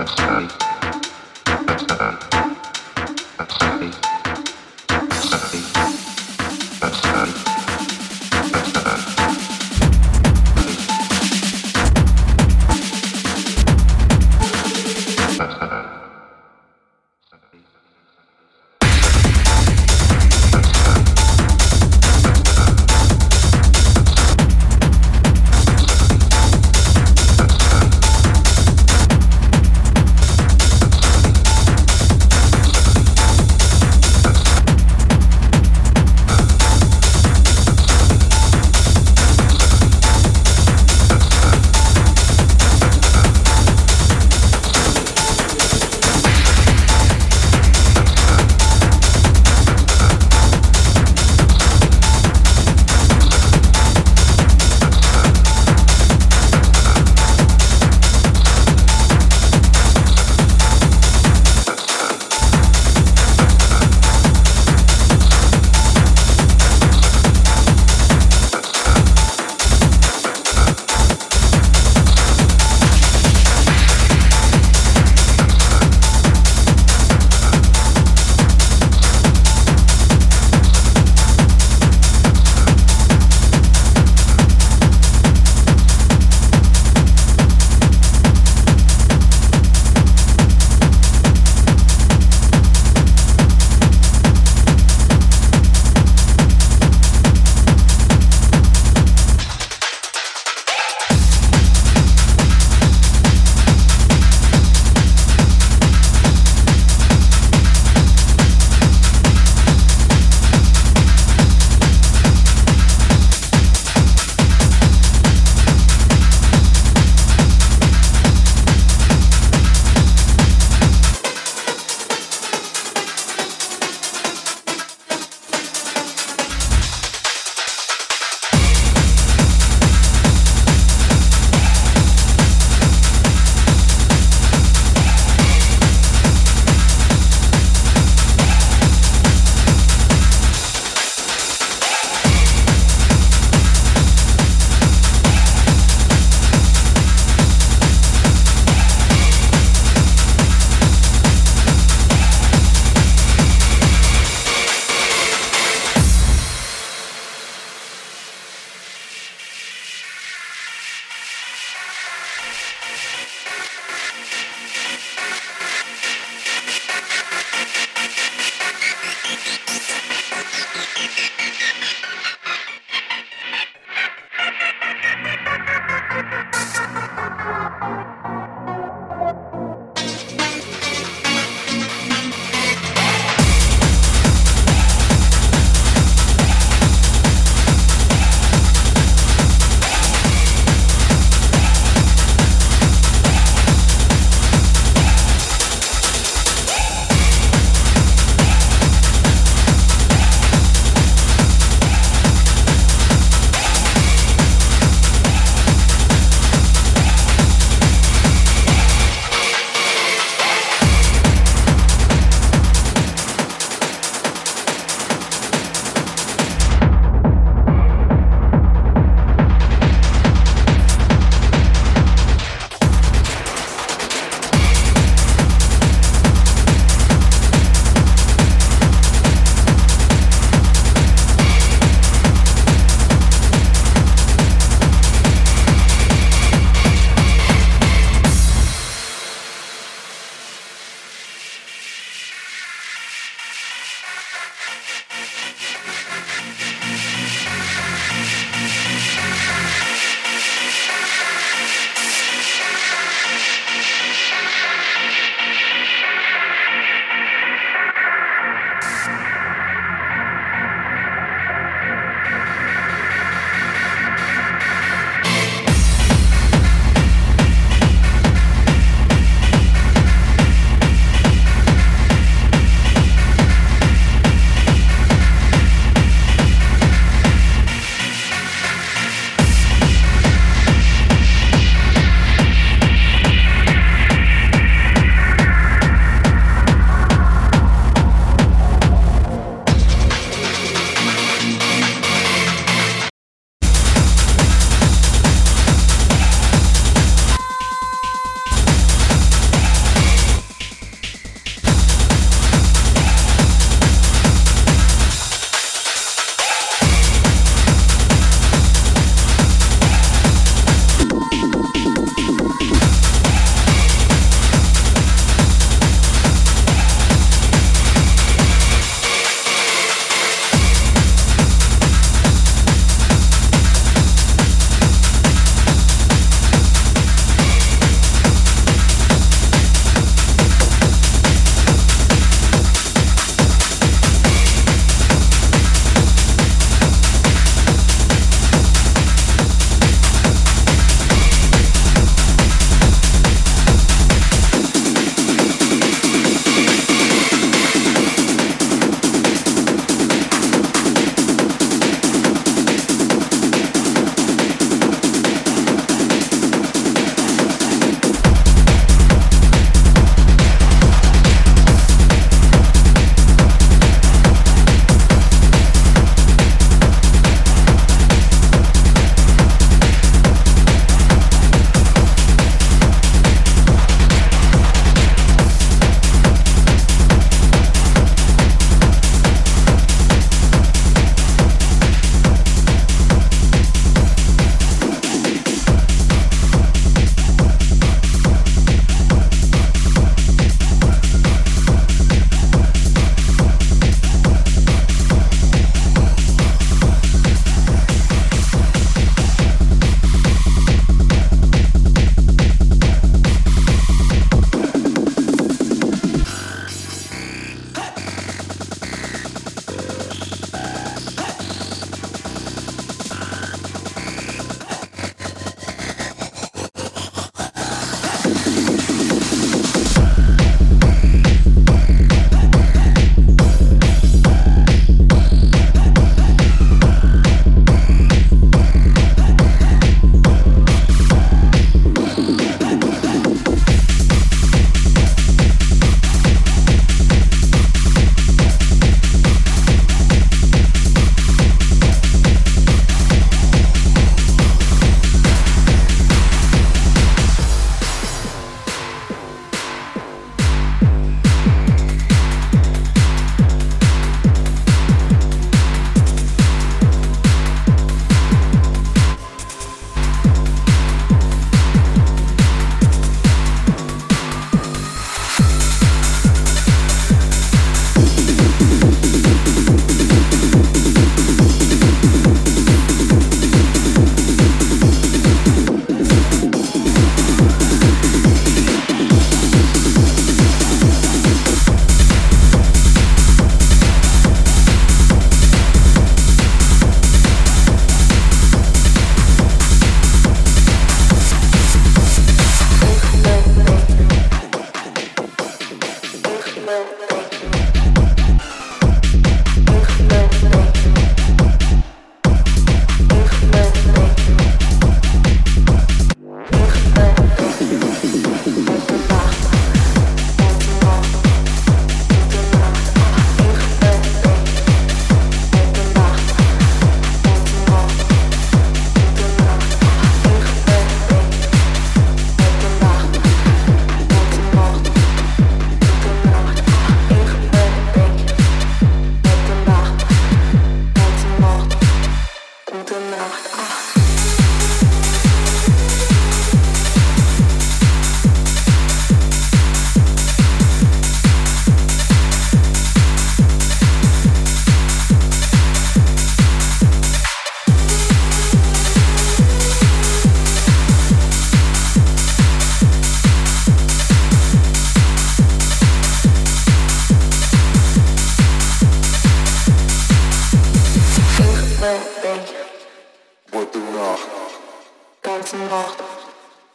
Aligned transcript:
That's 0.00 0.18
heavy. 0.18 0.48
That's. 3.36 3.60
That's. 3.60 4.19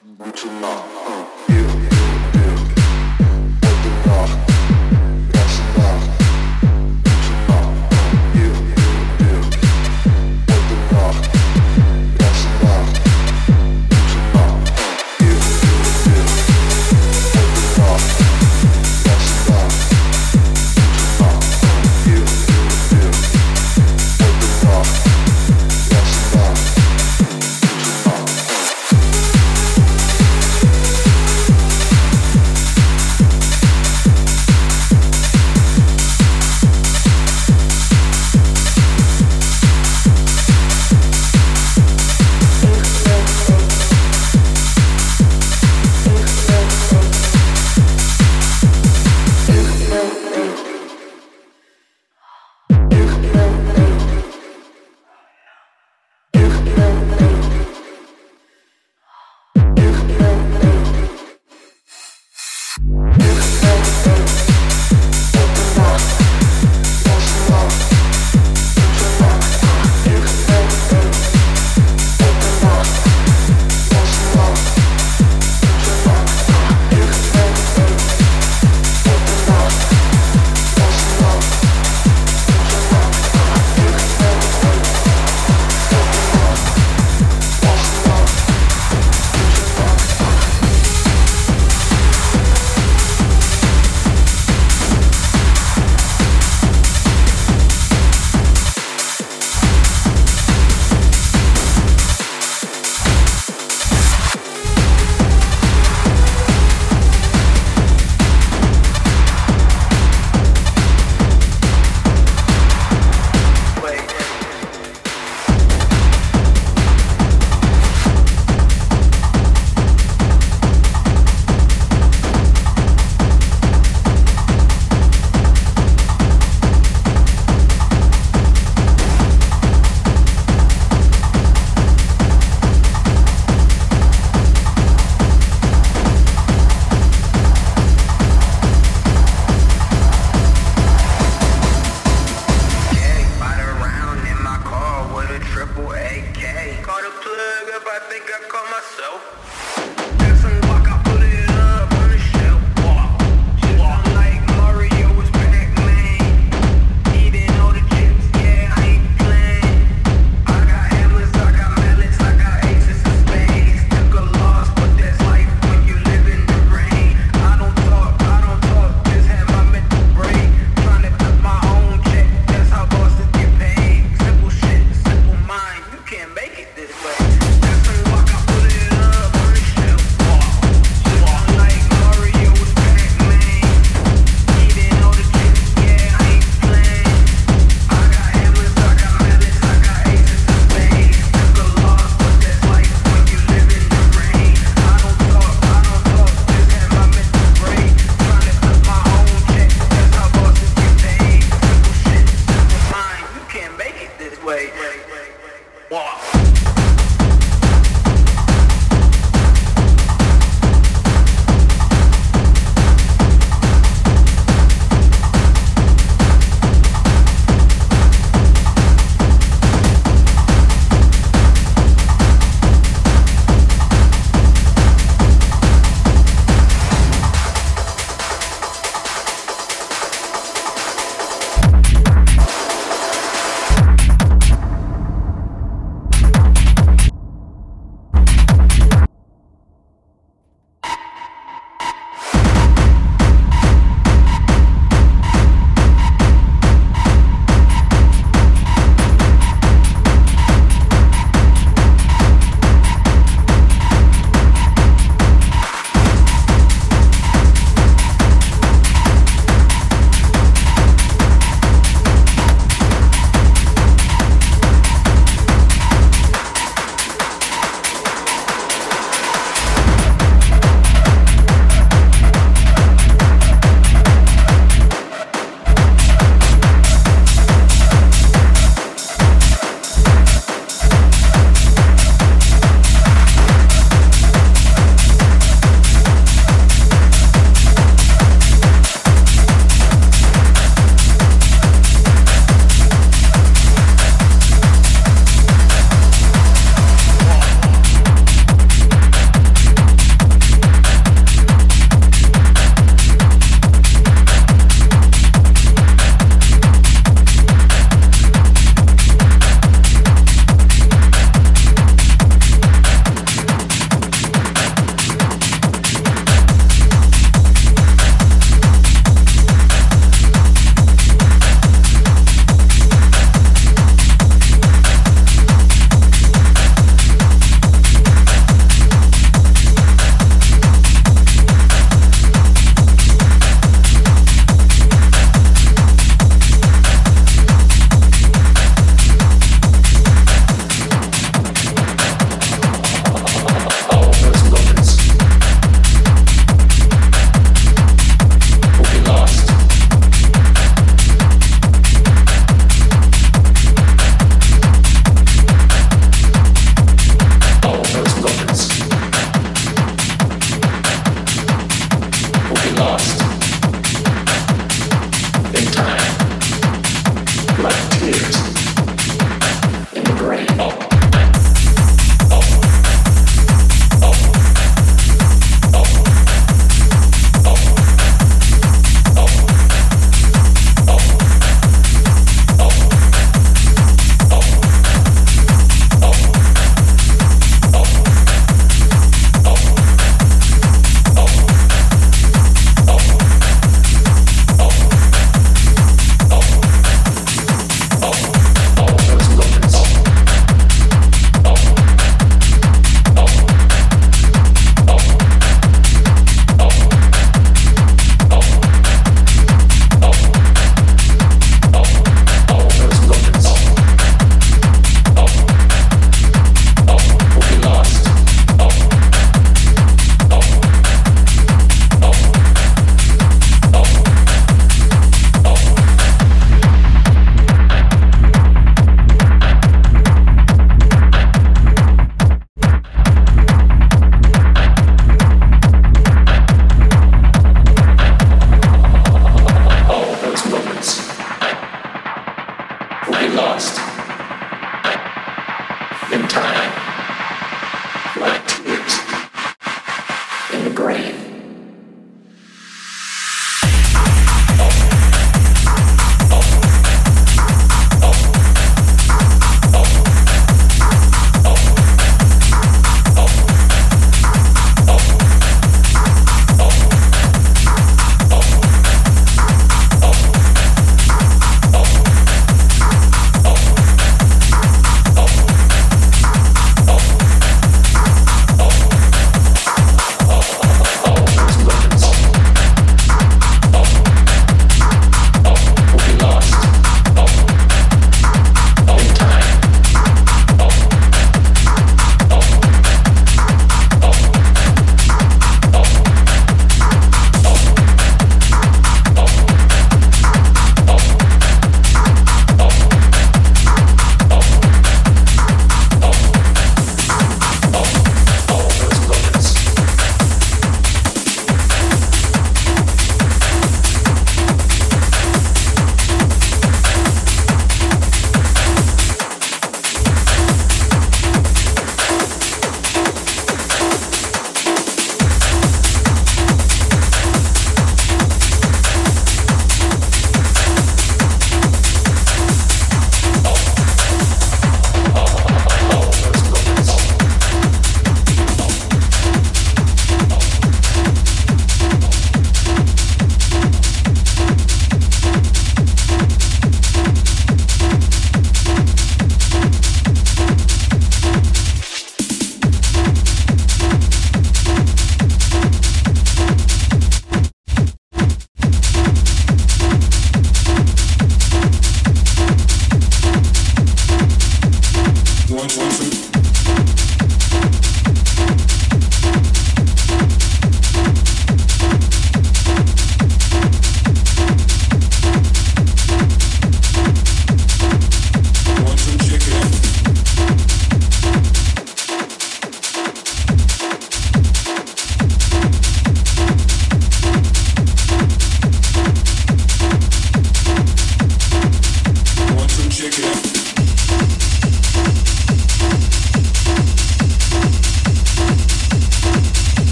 묻혔나? 0.00 0.93